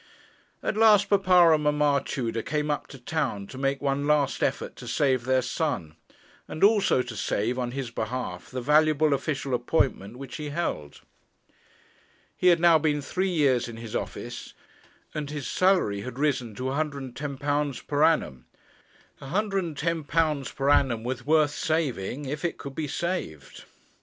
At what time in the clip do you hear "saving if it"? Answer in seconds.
21.51-22.57